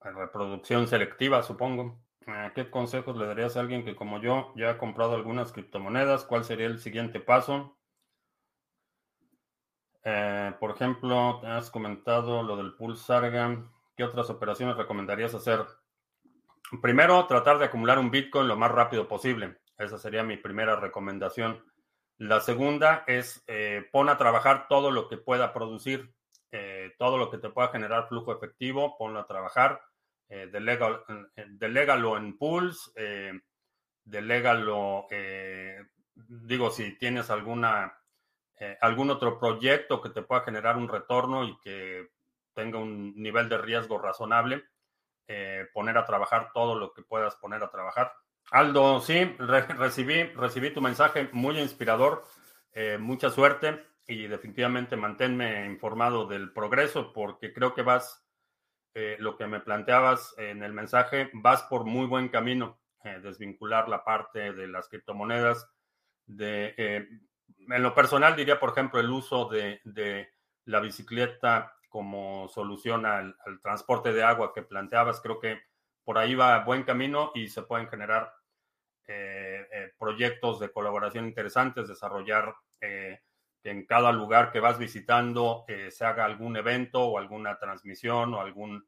[0.00, 1.98] reproducción selectiva, supongo.
[2.26, 6.24] Eh, ¿Qué consejos le darías a alguien que como yo ya ha comprado algunas criptomonedas?
[6.24, 7.76] ¿Cuál sería el siguiente paso?
[10.04, 12.96] Eh, por ejemplo, has comentado lo del pool.
[13.96, 15.64] ¿Qué otras operaciones recomendarías hacer?
[16.82, 19.58] Primero, tratar de acumular un Bitcoin lo más rápido posible.
[19.78, 21.64] Esa sería mi primera recomendación.
[22.18, 26.14] La segunda es eh, pon a trabajar todo lo que pueda producir,
[26.50, 29.80] eh, todo lo que te pueda generar flujo efectivo, ponlo a trabajar,
[30.28, 33.32] eh, delégalo en pools, eh,
[34.04, 35.06] delégalo,
[36.14, 37.98] digo, si tienes alguna,
[38.80, 42.08] algún otro proyecto que te pueda generar un retorno y que
[42.54, 44.64] tenga un nivel de riesgo razonable,
[45.28, 48.12] eh, poner a trabajar todo lo que puedas poner a trabajar.
[48.50, 52.24] Aldo, sí, recibí, recibí tu mensaje muy inspirador.
[52.72, 58.24] Eh, mucha suerte y definitivamente manténme informado del progreso porque creo que vas,
[58.94, 62.78] eh, lo que me planteabas en el mensaje, vas por muy buen camino.
[63.22, 65.68] desvincular la parte de las criptomonedas.
[66.26, 70.28] De, en lo personal diría, por ejemplo, el uso de, de
[70.64, 75.18] la bicicleta como solución al, transporte de agua que planteabas.
[75.22, 75.62] Creo que
[76.04, 78.34] por ahí va buen camino y se pueden generar
[79.08, 83.20] eh, eh, proyectos de colaboración interesantes, desarrollar eh,
[83.62, 88.42] que en cada lugar que vas visitando se haga algún evento o alguna transmisión o
[88.42, 88.86] algún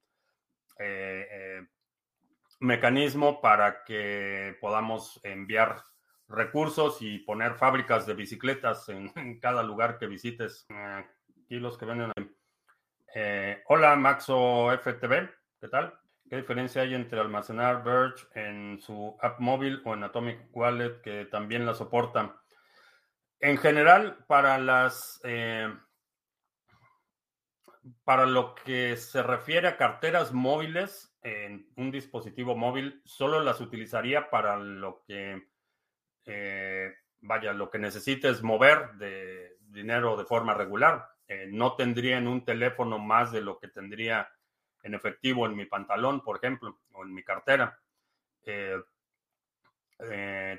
[2.60, 5.82] mecanismo para que podamos enviar
[6.28, 10.66] recursos y poner fábricas de bicicletas en, en cada lugar que visites.
[10.68, 12.12] aquí los que venden
[13.14, 15.28] eh, hola Maxo FTV,
[15.60, 15.98] ¿qué tal?
[16.28, 21.24] ¿Qué diferencia hay entre almacenar Verge en su app móvil o en Atomic Wallet que
[21.24, 22.36] también la soporta?
[23.40, 25.72] En general, para las eh,
[28.04, 34.30] para lo que se refiere a carteras móviles en un dispositivo móvil, solo las utilizaría
[34.30, 35.48] para lo que
[36.26, 41.08] eh, vaya, lo que necesites mover de dinero de forma regular.
[41.28, 44.28] Eh, no tendría en un teléfono más de lo que tendría
[44.82, 47.78] en efectivo en mi pantalón, por ejemplo, o en mi cartera.
[48.44, 48.80] Eh,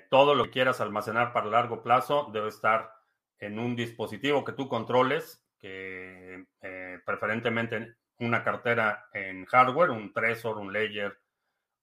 [0.10, 2.94] todo lo que quieras almacenar para largo plazo debe estar
[3.40, 10.58] en un dispositivo que tú controles, que eh, preferentemente una cartera en hardware, un Trezor,
[10.58, 11.18] un Ledger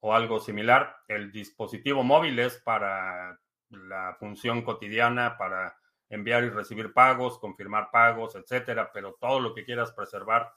[0.01, 0.99] o algo similar.
[1.09, 5.77] El dispositivo móvil es para la función cotidiana, para
[6.09, 10.53] enviar y recibir pagos, confirmar pagos, etcétera, pero todo lo que quieras preservar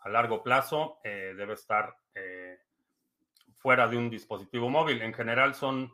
[0.00, 1.96] a largo plazo eh, debe estar
[3.64, 5.00] fuera de un dispositivo móvil.
[5.00, 5.90] En general son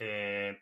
[0.00, 0.58] eh,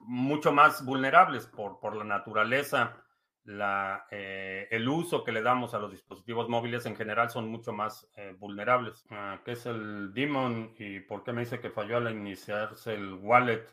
[0.00, 2.96] mucho más vulnerables por, por la naturaleza.
[3.44, 7.72] La, eh, el uso que le damos a los dispositivos móviles en general son mucho
[7.72, 9.06] más eh, vulnerables.
[9.10, 13.14] Ah, ¿Qué es el daemon y por qué me dice que falló al iniciarse el
[13.14, 13.64] wallet?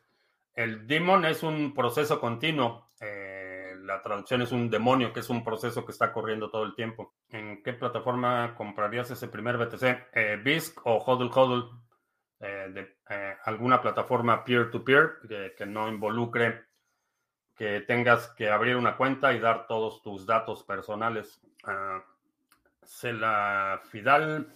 [0.57, 2.89] El daemon es un proceso continuo.
[3.83, 7.13] la traducción es un demonio, que es un proceso que está corriendo todo el tiempo.
[7.29, 10.43] ¿En qué plataforma comprarías ese primer BTC?
[10.43, 11.87] BISC o HODL HODL?
[12.39, 16.65] Eh, eh, alguna plataforma peer-to-peer que, no involucre
[17.55, 21.39] que tengas que abrir una cuenta y dar todos tus datos personales.
[21.63, 22.01] Uh,
[23.13, 24.53] la Fidal.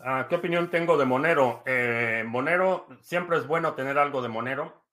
[0.00, 1.62] Ah, ¿Qué opinión tengo de Monero?
[1.66, 4.84] Eh, Monero, siempre es bueno tener algo de Monero.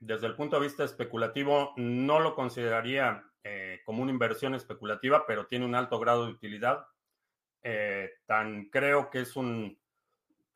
[0.00, 3.24] desde el punto de vista especulativo, no lo consideraría
[3.84, 6.86] como una inversión especulativa, pero tiene un alto grado de utilidad.
[8.26, 9.78] tan creo que es un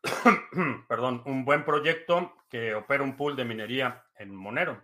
[0.89, 4.83] perdón, un buen proyecto que opera un pool de minería en Monero.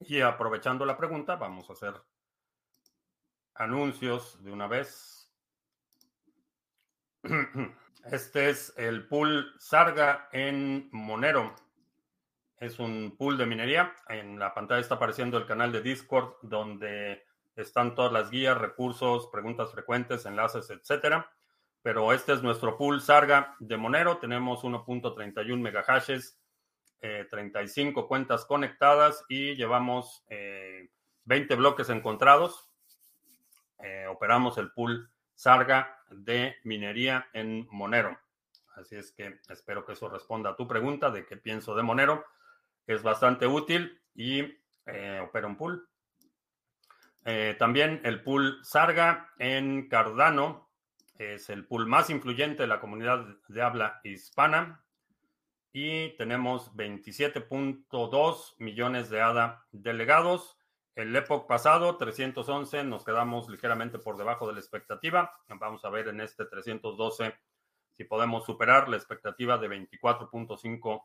[0.00, 1.94] Y aprovechando la pregunta, vamos a hacer
[3.54, 5.32] anuncios de una vez.
[8.04, 11.54] Este es el pool Sarga en Monero.
[12.58, 13.94] Es un pool de minería.
[14.08, 17.24] En la pantalla está apareciendo el canal de Discord donde
[17.56, 21.30] están todas las guías, recursos, preguntas frecuentes, enlaces, etcétera
[21.82, 24.18] pero este es nuestro pool Sarga de Monero.
[24.18, 26.38] Tenemos 1.31 megahashes,
[27.00, 32.68] 35 eh, cuentas conectadas y llevamos 20 eh, bloques encontrados.
[33.78, 38.18] Eh, operamos el pool Sarga de minería en Monero.
[38.74, 42.24] Así es que espero que eso responda a tu pregunta de qué pienso de Monero.
[42.88, 44.42] Es bastante útil y
[45.22, 45.88] opera un pool.
[47.56, 50.72] también el pool Sarga en Cardano
[51.18, 54.82] es el pool más influyente de la comunidad de habla hispana
[55.72, 60.57] y tenemos 27.2 millones de ADA delegados.
[60.98, 65.32] El Epoch pasado, 311, nos quedamos ligeramente por debajo de la expectativa.
[65.48, 67.36] Vamos a ver en este 312
[67.92, 71.04] si podemos superar la expectativa de 24.5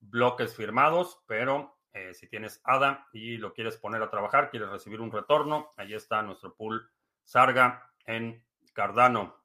[0.00, 5.00] bloques firmados, pero eh, si tienes ADA y lo quieres poner a trabajar, quieres recibir
[5.00, 6.90] un retorno, ahí está nuestro pool
[7.22, 9.36] Sarga en Cardano.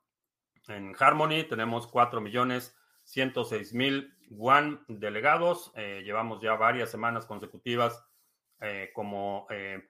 [0.69, 5.71] En Harmony tenemos 4 millones 106 mil One delegados.
[5.75, 8.03] Eh, llevamos ya varias semanas consecutivas
[8.63, 9.81] eh, como eh,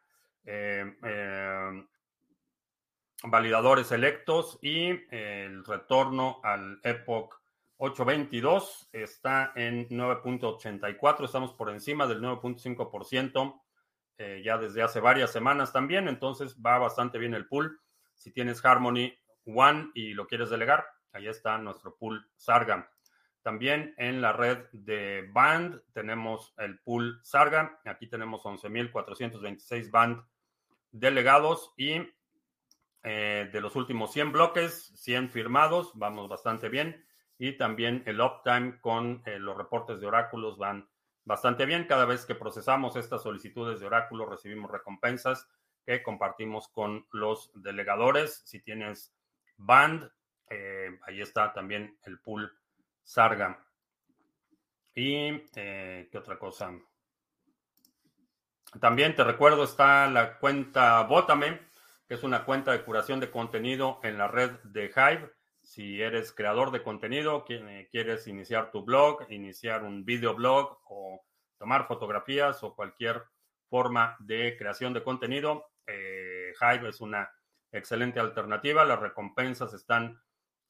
[3.23, 7.35] validadores electos y el retorno al Epoch
[7.77, 11.25] 822 está en 9.84.
[11.25, 13.61] Estamos por encima del 9.5%
[14.43, 16.07] ya desde hace varias semanas también.
[16.07, 17.79] Entonces va bastante bien el pool.
[18.13, 19.13] Si tienes Harmony,
[19.45, 22.92] One y lo quieres delegar, ahí está nuestro pool Sarga.
[23.43, 27.81] También en la red de Band tenemos el pool Sarga.
[27.85, 30.23] Aquí tenemos 11.426 Band
[30.91, 32.01] delegados y
[33.03, 37.05] eh, de los últimos 100 bloques, 100 firmados, vamos bastante bien.
[37.37, 40.87] Y también el uptime con eh, los reportes de oráculos van
[41.25, 41.85] bastante bien.
[41.85, 45.49] Cada vez que procesamos estas solicitudes de oráculo recibimos recompensas
[45.85, 48.41] que compartimos con los delegadores.
[48.45, 49.13] Si tienes
[49.57, 50.09] Band.
[50.49, 52.51] Eh, ahí está también el pool
[53.03, 53.63] Sarga.
[54.95, 56.71] Y eh, qué otra cosa.
[58.79, 61.59] También te recuerdo está la cuenta Botame,
[62.07, 65.31] que es una cuenta de curación de contenido en la red de Hive.
[65.61, 71.23] Si eres creador de contenido, eh, quieres iniciar tu blog, iniciar un videoblog o
[71.57, 73.23] tomar fotografías o cualquier
[73.69, 77.31] forma de creación de contenido, Hive es una
[77.71, 78.85] excelente alternativa.
[78.85, 80.21] Las recompensas están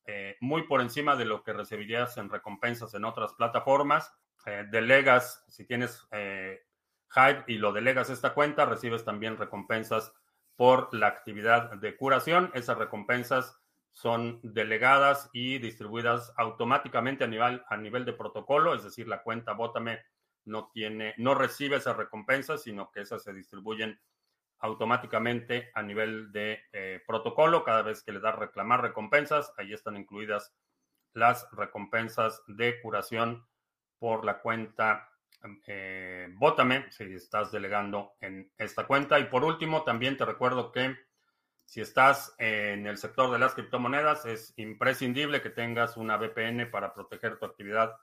[0.05, 4.13] eh, muy por encima de lo que recibirías en recompensas en otras plataformas.
[4.45, 10.13] Eh, delegas, si tienes Hive y lo delegas esta cuenta, recibes también recompensas
[10.55, 12.51] por la actividad de curación.
[12.53, 13.59] Esas recompensas
[13.91, 19.53] son delegadas y distribuidas automáticamente a nivel, a nivel de protocolo, es decir, la cuenta
[19.53, 19.99] Bótame
[20.45, 23.99] no tiene, no recibe esas recompensas, sino que esas se distribuyen
[24.63, 27.65] automáticamente a nivel de eh, protocolo.
[27.65, 30.55] Cada vez que le das reclamar recompensas, ahí están incluidas
[31.13, 33.45] las recompensas de curación
[33.99, 35.09] por la cuenta
[35.67, 39.19] eh, Bótame, si estás delegando en esta cuenta.
[39.19, 40.95] Y por último, también te recuerdo que
[41.65, 46.93] si estás en el sector de las criptomonedas, es imprescindible que tengas una VPN para
[46.93, 47.97] proteger tu actividad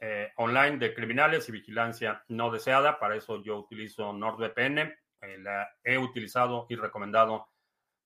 [0.00, 2.98] eh, online de criminales y vigilancia no deseada.
[2.98, 4.94] Para eso yo utilizo NordVPN.
[5.20, 7.48] Eh, la he utilizado y recomendado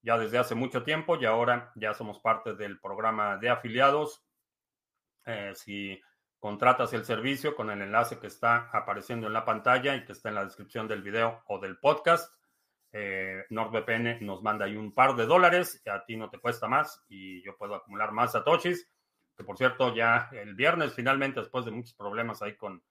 [0.03, 4.25] ya desde hace mucho tiempo y ahora ya somos parte del programa de afiliados.
[5.25, 6.01] Eh, si
[6.39, 10.29] contratas el servicio con el enlace que está apareciendo en la pantalla y que está
[10.29, 12.33] en la descripción del video o del podcast,
[13.49, 17.43] NordVPN nos manda ahí un par de dólares, a ti no te cuesta más y
[17.43, 18.87] yo puedo acumular más satoshis
[19.37, 22.83] que por cierto ya el viernes finalmente, después de muchos problemas ahí con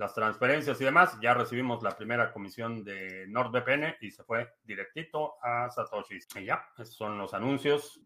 [0.00, 5.34] las transferencias y demás, ya recibimos la primera comisión de NordVPN y se fue directito
[5.42, 6.18] a Satoshi.
[6.36, 8.00] Y ya, esos son los anuncios.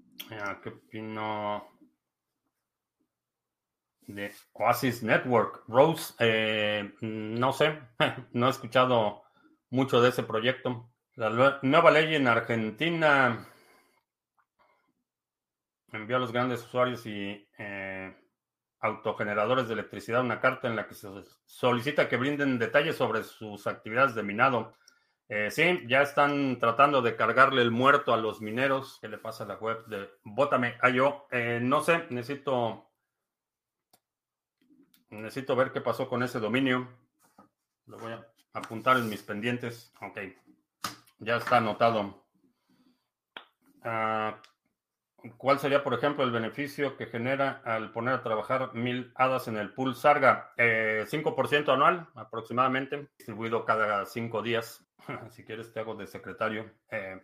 [0.60, 1.68] ¿Qué opino
[4.08, 5.62] de Oasis Network?
[5.68, 7.78] Rose, eh, no sé,
[8.32, 9.22] no he escuchado
[9.70, 10.90] mucho de ese proyecto.
[11.14, 13.46] La nueva ley en Argentina
[15.92, 18.12] envió a los grandes usuarios y eh,
[18.84, 21.08] autogeneradores de electricidad una carta en la que se
[21.46, 24.74] solicita que brinden detalles sobre sus actividades de minado.
[25.26, 28.98] Eh, sí, ya están tratando de cargarle el muerto a los mineros.
[29.00, 32.90] ¿Qué le pasa a la web de Bótame yo eh, no sé, necesito
[35.08, 36.86] necesito ver qué pasó con ese dominio.
[37.86, 39.94] Lo voy a apuntar en mis pendientes.
[40.02, 40.18] Ok,
[41.20, 42.22] ya está anotado.
[43.82, 44.42] Ah,
[45.38, 49.56] ¿Cuál sería, por ejemplo, el beneficio que genera al poner a trabajar mil hadas en
[49.56, 50.52] el pool Sarga?
[50.56, 54.86] 5% eh, anual aproximadamente, distribuido cada cinco días.
[55.30, 56.70] si quieres, te hago de secretario.
[56.90, 57.22] Eh,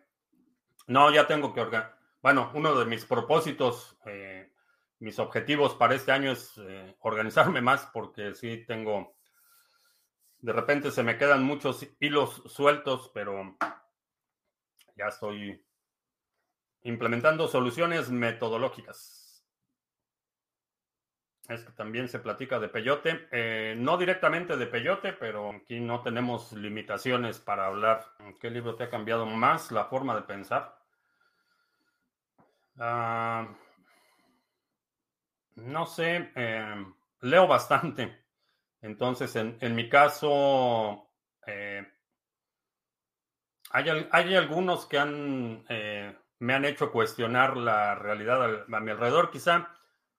[0.87, 1.99] no, ya tengo que organizar.
[2.23, 4.51] Bueno, uno de mis propósitos, eh,
[4.99, 6.61] mis objetivos para este año es
[7.01, 9.15] organizarme más porque sí tengo,
[10.39, 13.57] de repente se me quedan muchos hilos sueltos, pero
[14.97, 15.63] ya estoy
[16.83, 19.21] implementando soluciones metodológicas.
[21.49, 23.29] Es que también se platica de peyote.
[23.33, 28.05] Eh, no directamente de peyote, pero aquí no tenemos limitaciones para hablar.
[28.41, 30.79] ¿Qué libro te ha cambiado más la forma de pensar?
[32.79, 33.49] Ah,
[35.57, 36.87] no sé, eh,
[37.23, 38.25] leo bastante.
[38.81, 41.11] Entonces, en, mi caso,
[41.47, 41.85] eh,
[43.71, 45.65] hay, hay, algunos que han
[46.41, 49.31] me han hecho cuestionar la realidad a mi alrededor.
[49.31, 49.69] Quizá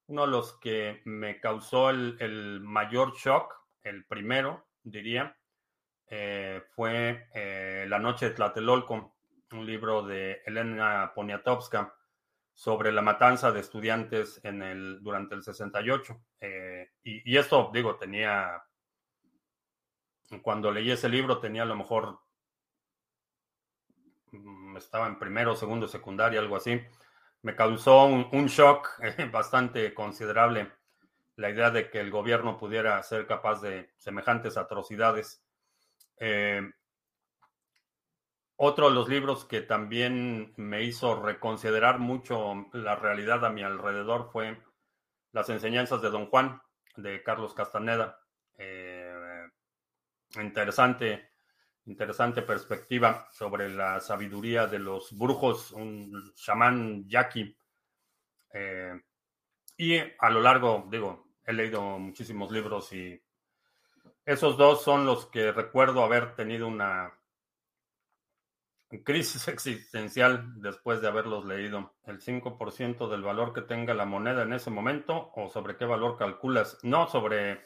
[0.08, 3.54] uno de los que me causó el, mayor shock,
[3.84, 5.36] el primero, diría,
[6.08, 9.16] eh, fue eh, La Noche de Tlatelolco,
[9.52, 11.94] un libro de Elena Poniatowska
[12.54, 16.24] sobre la matanza de estudiantes en el, durante el 68.
[16.40, 18.62] Eh, y, y, esto, digo, tenía,
[20.44, 22.20] cuando leí ese libro tenía a lo mejor
[24.32, 26.82] Mm, estaba en primero, segundo, secundaria, algo así,
[27.42, 28.90] me causó un, shock
[29.32, 30.72] bastante considerable
[31.36, 35.44] la idea de que el gobierno pudiera ser capaz de semejantes atrocidades.
[36.18, 36.62] Eh,
[38.58, 44.30] otro de los libros que también me hizo reconsiderar mucho la realidad a mi alrededor
[44.32, 44.62] fue
[45.32, 46.62] Las enseñanzas de Don Juan,
[46.96, 48.20] de Carlos Castaneda.
[48.58, 49.48] Eh,
[50.36, 51.31] interesante
[51.86, 57.56] interesante perspectiva sobre la sabiduría de los brujos, un chamán yaqui.
[58.54, 59.00] Eh,
[59.78, 63.20] y a lo largo, digo, he leído muchísimos libros y
[64.26, 67.12] esos dos son los que recuerdo haber tenido una
[69.04, 71.96] crisis existencial después de haberlos leído.
[72.06, 76.18] El 5% del valor que tenga la moneda en ese momento o sobre qué valor
[76.18, 76.78] calculas.
[76.84, 77.62] No, sobre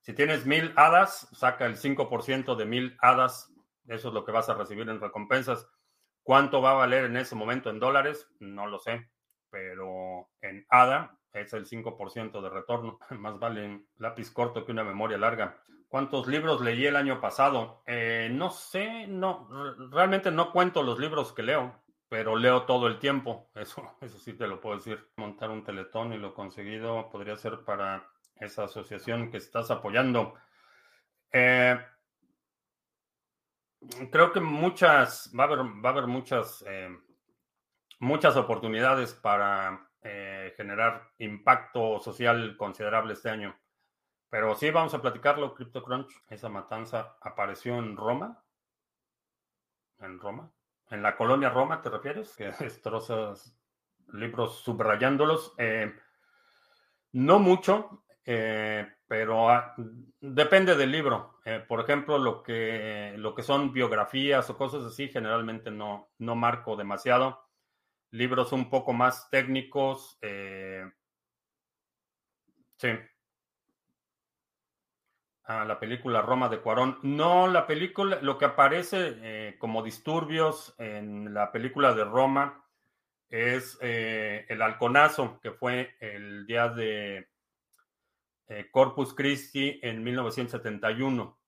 [0.00, 3.52] si tienes mil hadas, saca el 5% de mil hadas
[3.88, 5.68] eso es lo que vas a recibir en recompensas.
[6.22, 8.28] ¿Cuánto va a valer en ese momento en dólares?
[8.40, 9.10] No lo sé,
[9.50, 12.98] pero en ADA es el 5% de retorno.
[13.10, 15.62] Más vale un lápiz corto que una memoria larga.
[15.88, 17.82] ¿Cuántos libros leí el año pasado?
[17.86, 19.48] Eh, no sé, no,
[19.90, 21.80] realmente no cuento los libros que leo.
[22.08, 23.50] pero leo todo el tiempo.
[23.54, 25.10] Eso, eso sí te lo puedo decir.
[25.16, 30.34] Montar un teletón y lo conseguido podría ser para esa asociación que estás apoyando.
[31.32, 31.78] Eh,
[34.10, 36.88] creo que muchas, va a haber, va a haber muchas, eh,
[38.00, 43.56] muchas oportunidades para eh, generar impacto social considerable este año.
[44.28, 46.12] Pero sí, vamos a platicarlo, CryptoCrunch.
[46.28, 48.42] Esa matanza apareció en Roma.
[50.00, 50.50] En Roma.
[50.90, 52.36] En la colonia Roma, ¿te refieres?
[52.36, 53.56] Que destrozas
[54.12, 55.54] libros subrayándolos.
[55.58, 55.94] Eh,
[57.12, 59.74] no mucho, pero ah,
[60.20, 61.35] depende del libro.
[61.46, 66.34] Eh, por ejemplo, lo que, lo que son biografías o cosas así, generalmente no, no
[66.36, 67.46] marco demasiado.
[68.10, 70.18] Libros un poco más técnicos.
[72.78, 72.88] sí,
[75.46, 76.98] a la película Roma de Cuarón.
[77.02, 82.64] No, la película, lo que aparece eh, como disturbios en la película de Roma
[83.28, 87.28] es eh, el halconazo, que fue el día de
[88.48, 91.38] eh, Corpus Christi en 1971.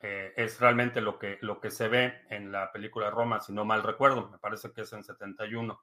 [0.00, 3.82] es realmente lo que, lo que se ve en la película Roma, si no mal
[3.82, 5.80] recuerdo, me parece que es en 71.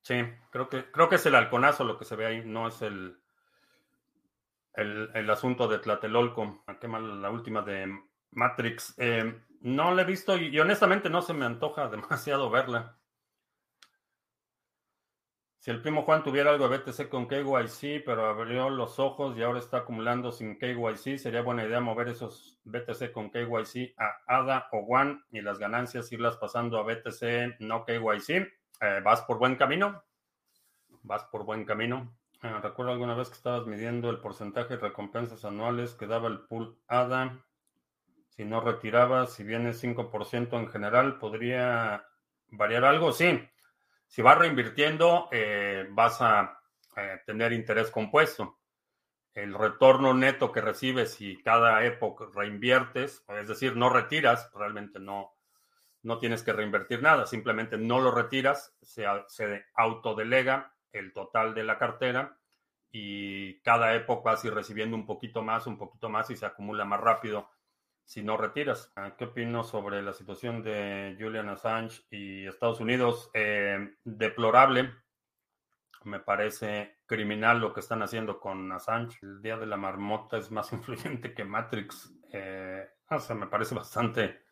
[0.00, 0.14] sí,
[0.50, 3.18] creo que, creo que es el halconazo lo que se ve ahí, no es el,
[4.74, 6.64] el, asunto de Tlatelolco.
[6.80, 7.86] Qué mal la última de
[8.32, 8.94] Matrix.
[8.98, 12.98] Eh, no la he visto y, honestamente no se me antoja demasiado verla.
[15.64, 19.42] Si el primo Juan tuviera algo de BTC con KYC, pero abrió los ojos y
[19.42, 24.68] ahora está acumulando sin KYC, sería buena idea mover esos BTC con KYC a ADA
[24.72, 28.30] o One y las ganancias irlas pasando a BTC no KYC.
[28.30, 30.04] Eh, ¿Vas por buen camino?
[31.02, 32.14] ¿Vas por buen camino?
[32.42, 36.40] Ah, recuerdo alguna vez que estabas midiendo el porcentaje de recompensas anuales que daba el
[36.40, 37.42] pool ADA.
[38.28, 42.06] Si no retirabas, si viene 5% en general, ¿podría
[42.50, 43.12] variar algo?
[43.12, 43.40] Sí.
[44.06, 46.60] Si vas reinvirtiendo, eh, vas a
[47.26, 48.58] tener interés compuesto.
[49.34, 55.34] El retorno neto que recibes si cada época reinviertes, es decir, no retiras, realmente no,
[56.02, 61.64] no tienes que reinvertir nada, simplemente no lo retiras, se, se autodelega el total de
[61.64, 62.38] la cartera
[62.92, 66.46] y cada época vas a ir recibiendo un poquito más, un poquito más y se
[66.46, 67.50] acumula más rápido
[68.04, 68.92] si no retiras.
[68.96, 73.30] Ah, ¿Qué opino sobre la situación de Julian Assange y Estados Unidos?
[73.34, 74.94] Eh, deplorable.
[76.04, 79.18] Me parece criminal lo que están haciendo con Assange.
[79.22, 82.12] El Día de la Marmota es más influyente que Matrix.
[82.32, 84.44] Eh, o sea, me parece bastante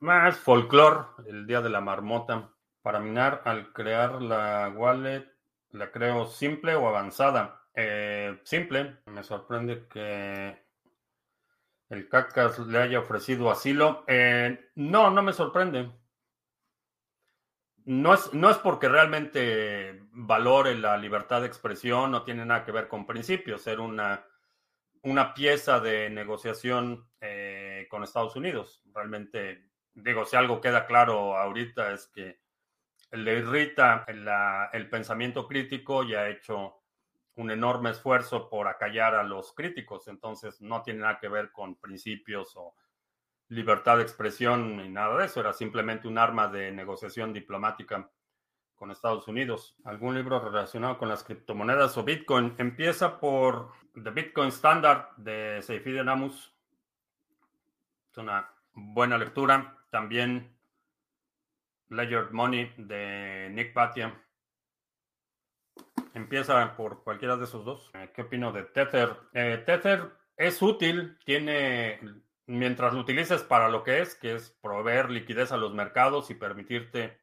[0.00, 2.52] más folclore el Día de la Marmota.
[2.82, 5.26] Para minar, al crear la wallet,
[5.70, 7.62] ¿la creo simple o avanzada?
[7.74, 8.98] Eh, simple.
[9.06, 10.65] Me sorprende que
[11.88, 14.04] el CACAS le haya ofrecido asilo.
[14.06, 15.90] Eh, no, no me sorprende.
[17.84, 22.72] No es, no es porque realmente valore la libertad de expresión, no tiene nada que
[22.72, 24.26] ver con principios, ser una,
[25.02, 28.82] una pieza de negociación eh, con Estados Unidos.
[28.92, 32.40] Realmente, digo, si algo queda claro ahorita es que
[33.12, 34.04] le irrita
[34.72, 36.82] el pensamiento crítico y ha hecho
[37.36, 40.08] un enorme esfuerzo por acallar a los críticos.
[40.08, 42.74] Entonces no tiene nada que ver con principios o
[43.48, 45.40] libertad de expresión ni nada de eso.
[45.40, 48.10] Era simplemente un arma de negociación diplomática
[48.74, 49.76] con Estados Unidos.
[49.84, 52.54] ¿Algún libro relacionado con las criptomonedas o Bitcoin?
[52.58, 56.54] Empieza por The Bitcoin Standard de Seyfried Namus.
[58.10, 59.78] Es una buena lectura.
[59.90, 60.56] También
[61.90, 64.22] Ledger Money de Nick Batia.
[66.16, 67.90] Empieza por cualquiera de esos dos.
[67.92, 69.18] Eh, ¿Qué opino de Tether?
[69.34, 72.00] Eh, Tether es útil, tiene,
[72.46, 76.34] mientras lo utilices para lo que es, que es proveer liquidez a los mercados y
[76.34, 77.20] permitirte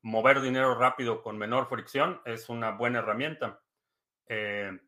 [0.00, 3.60] mover dinero rápido con menor fricción, es una buena herramienta.
[4.26, 4.80] Eh,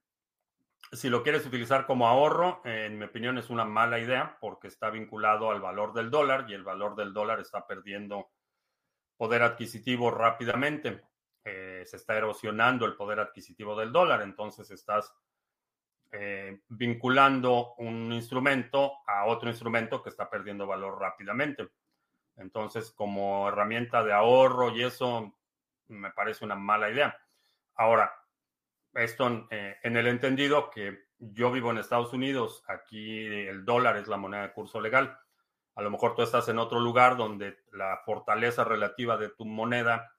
[0.93, 4.89] si lo quieres utilizar como ahorro, en mi opinión es una mala idea porque está
[4.89, 8.31] vinculado al valor del dólar y el valor del dólar está perdiendo
[9.19, 11.03] poder adquisitivo rápidamente.
[11.45, 15.15] Eh, se está erosionando el poder adquisitivo del dólar, entonces estás
[16.11, 21.69] eh, vinculando un instrumento a otro instrumento que está perdiendo valor rápidamente.
[22.37, 25.35] Entonces, como herramienta de ahorro y eso,
[25.89, 27.19] me parece una mala idea.
[27.75, 28.13] Ahora,
[28.95, 34.09] esto eh, en el entendido que yo vivo en Estados Unidos, aquí el dólar es
[34.09, 35.19] la moneda de curso legal.
[35.75, 40.14] A lo mejor tú estás en otro lugar donde la fortaleza relativa de tu moneda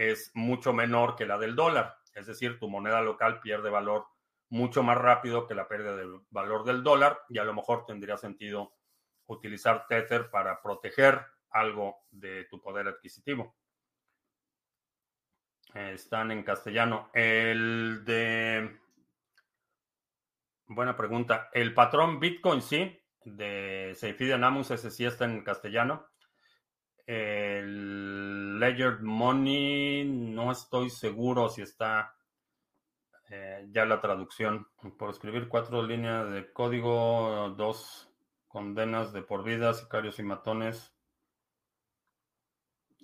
[0.00, 1.98] es mucho menor que la del dólar.
[2.14, 4.06] Es decir, tu moneda local pierde valor
[4.48, 8.16] mucho más rápido que la pérdida del valor del dólar y a lo mejor tendría
[8.16, 8.72] sentido
[9.26, 11.20] utilizar Tether para proteger
[11.50, 13.54] algo de tu poder adquisitivo.
[15.74, 17.10] Están en castellano.
[17.12, 18.80] El de...
[20.66, 21.50] Buena pregunta.
[21.52, 26.08] El patrón Bitcoin sí, de Seyfide Namus, ese sí está en castellano.
[27.06, 28.29] El
[28.60, 32.14] Ledger Money, no estoy seguro si está
[33.30, 34.68] eh, ya la traducción.
[34.98, 38.12] Por escribir cuatro líneas de código, dos
[38.48, 40.94] condenas de por vida, sicarios y matones.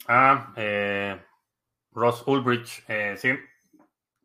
[0.06, 1.24] Ah, eh,
[1.92, 3.30] Ross Ulbricht, eh, sí,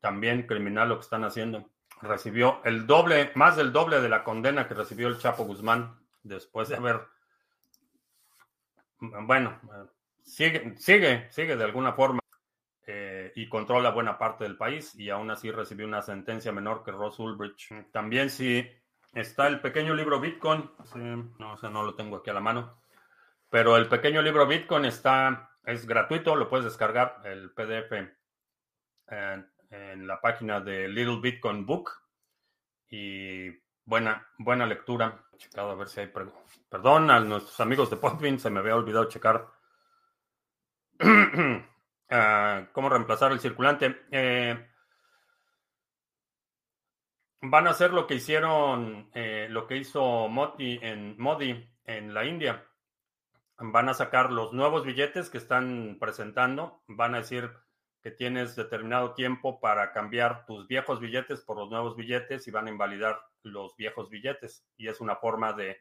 [0.02, 1.70] también criminal lo que están haciendo.
[2.02, 6.68] Recibió el doble, más del doble de la condena que recibió el Chapo Guzmán después
[6.68, 7.08] de haber,
[9.00, 9.60] bueno,
[10.24, 12.20] sigue, sigue, sigue de alguna forma
[12.88, 16.92] eh, y controla buena parte del país y aún así recibió una sentencia menor que
[16.92, 17.72] Ross Ulbricht.
[17.92, 18.68] También sí
[19.14, 20.70] está el pequeño libro Bitcoin,
[21.40, 22.82] no, sé, no lo tengo aquí a la mano,
[23.50, 27.92] pero el pequeño libro Bitcoin está es gratuito, lo puedes descargar el PDF
[29.08, 31.92] en, la página de Little Bitcoin Book.
[32.90, 33.50] Y
[33.86, 35.24] buena, buena lectura.
[35.38, 36.12] Checado a ver si hay.
[36.70, 39.48] Perdón a nuestros amigos de Podbean, se me había olvidado checar.
[42.14, 44.02] Ah, ¿Cómo reemplazar el circulante?
[44.12, 44.68] Eh,
[47.42, 52.26] van a hacer lo que hicieron, eh, lo que hizo Modi en, Modi en la
[52.26, 52.66] India
[53.62, 57.52] van a sacar los nuevos billetes que están presentando, van a decir
[58.02, 62.68] que tienes determinado tiempo para cambiar tus viejos billetes por los nuevos billetes y van
[62.68, 64.66] a invalidar los viejos billetes.
[64.76, 65.80] Y es una forma de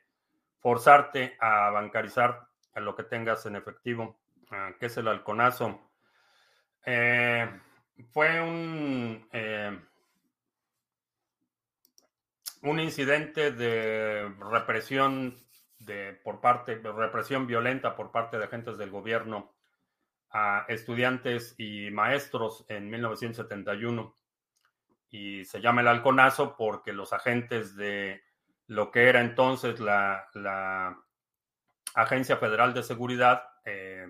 [0.59, 4.19] forzarte a bancarizar lo que tengas en efectivo,
[4.79, 5.81] que es el halconazo.
[6.85, 7.49] Eh,
[8.13, 9.79] fue un, eh,
[12.63, 15.37] un incidente de represión
[15.79, 19.55] de, por parte de represión violenta por parte de agentes del gobierno
[20.31, 24.17] a estudiantes y maestros en 1971.
[25.11, 28.23] Y se llama el halconazo porque los agentes de
[28.69, 30.97] lo que era entonces la,
[31.93, 34.07] Agencia Federal de Seguridad eh,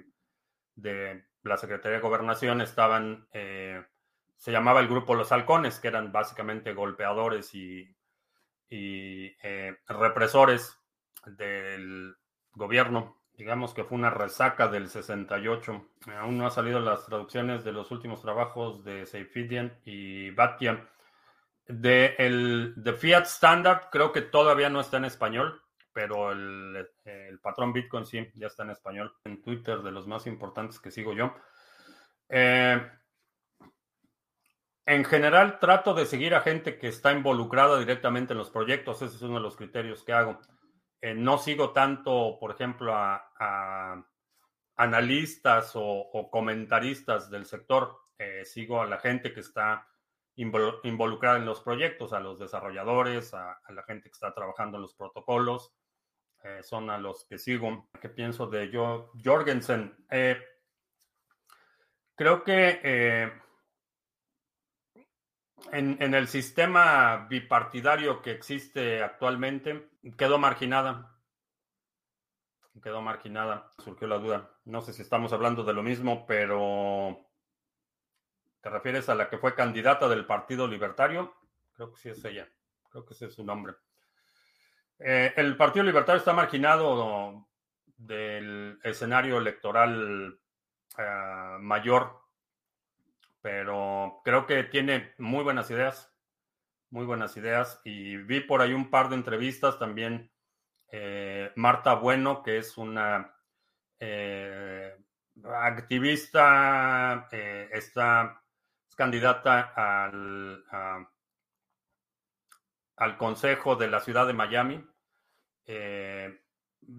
[0.81, 3.85] de la Secretaría de Gobernación estaban, eh,
[4.37, 7.95] se llamaba el grupo Los Halcones, que eran básicamente golpeadores y,
[8.69, 10.79] y eh, represores
[11.27, 12.15] del
[12.53, 13.21] gobierno.
[13.35, 15.89] Digamos que fue una resaca del 68.
[16.19, 20.89] Aún no han salido las traducciones de los últimos trabajos de Seyfidian y Batia.
[21.67, 25.63] De el de Fiat Standard creo que todavía no está en español,
[25.93, 26.89] pero el,
[27.43, 29.13] patrón Bitcoin sí ya está en español.
[29.25, 31.35] En Twitter de los más importantes que sigo yo.
[32.29, 32.81] Eh,
[34.87, 39.03] en general trato de seguir a gente que está involucrada directamente en los proyectos.
[39.03, 40.41] Ese es uno de los criterios que hago.
[41.01, 44.05] Eh, no sigo tanto, por ejemplo, a,
[44.77, 47.99] analistas o, comentaristas del sector.
[48.19, 49.87] Eh, sigo a la gente que está
[50.37, 54.95] involucrada en los proyectos, a los desarrolladores, a, la gente que está trabajando en los
[54.95, 55.73] protocolos.
[56.43, 57.89] Eh, son a los que sigo.
[58.01, 59.97] ¿Qué pienso de yo, Jorgensen?
[62.17, 63.31] creo que
[65.73, 71.17] en, el sistema bipartidario que existe actualmente, quedó marginada.
[72.83, 74.59] Quedó marginada, surgió la duda.
[74.65, 77.27] No sé si estamos hablando de lo mismo, pero
[78.63, 81.35] ¿te refieres a la que fue candidata del Partido Libertario?
[81.73, 82.49] Creo que sí es ella.
[82.89, 83.75] Creo que ese es su nombre.
[85.01, 87.49] Eh, el Partido Libertario está marginado
[87.97, 90.39] del escenario electoral
[90.99, 92.21] eh, mayor
[93.43, 96.13] pero creo que tiene muy buenas ideas,
[96.91, 97.81] muy buenas ideas.
[97.85, 100.31] Y vi por ahí un par de entrevistas también.
[100.93, 103.35] Eh, Marta Bueno, que es una
[105.55, 108.43] activista, está
[108.89, 110.65] es candidata al,
[112.97, 114.90] al Consejo de la Ciudad de Miami.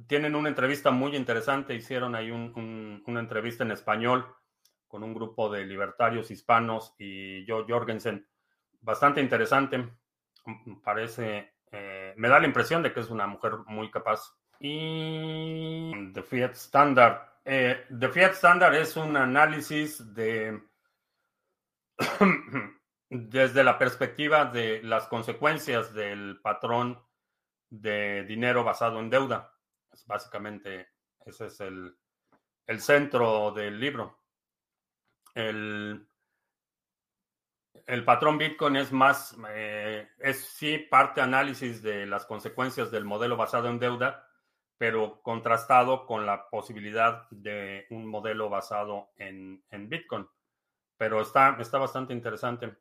[0.07, 4.25] Tienen una entrevista muy interesante, hicieron ahí una entrevista en español
[4.91, 8.27] con un grupo de libertarios hispanos y yo, Jorgensen.
[8.81, 9.87] Bastante interesante.
[10.83, 14.35] Parece, eh, me da la impresión de que es una mujer muy capaz.
[14.59, 17.21] Y The Fiat Standard.
[17.45, 20.61] Eh, The Fiat Standard es un análisis de
[23.09, 27.01] desde la perspectiva de las consecuencias del patrón
[27.71, 29.51] de dinero basado en deuda.
[29.91, 30.89] Es básicamente,
[31.25, 31.97] ese es el,
[32.67, 34.19] el centro del libro.
[35.33, 36.07] El,
[37.87, 43.37] el patrón Bitcoin es más, eh, es sí parte análisis de las consecuencias del modelo
[43.37, 44.27] basado en deuda,
[44.77, 50.27] pero contrastado con la posibilidad de un modelo basado en, en Bitcoin.
[50.97, 52.75] Pero está, está bastante interesante.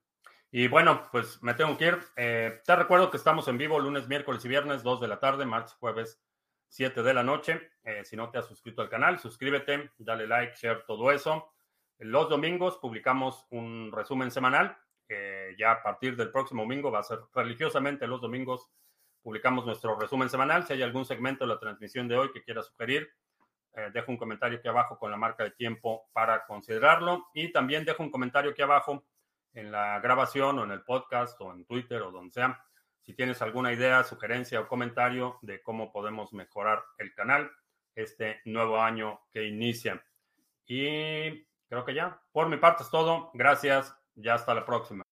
[0.52, 1.98] Y bueno, pues me tengo que ir.
[2.16, 5.46] Eh, te recuerdo que estamos en vivo lunes, miércoles y viernes, 2 de la tarde,
[5.46, 6.20] martes, jueves,
[6.68, 7.70] 7 de la noche.
[7.84, 11.52] Eh, si no te has suscrito al canal, suscríbete, dale like, share, todo eso.
[11.98, 14.76] Los domingos publicamos un resumen semanal.
[15.58, 18.70] ya a partir del próximo domingo va a ser religiosamente los domingos
[19.22, 20.66] publicamos nuestro resumen semanal.
[20.66, 23.10] Si hay algún segmento de la transmisión de hoy que quiera sugerir,
[23.74, 27.28] eh, dejo un comentario aquí abajo con la marca de tiempo para considerarlo.
[27.34, 29.04] Y también dejo un comentario aquí abajo
[29.52, 32.64] en la grabación o en el podcast o en Twitter o donde sea.
[33.02, 37.50] Si tienes alguna idea, sugerencia o comentario de cómo podemos mejorar el canal
[37.94, 40.04] este nuevo año que inicia.
[40.66, 43.30] Y creo que ya, por mi parte es todo.
[43.34, 43.96] Gracias.
[44.14, 45.09] Ya hasta la próxima.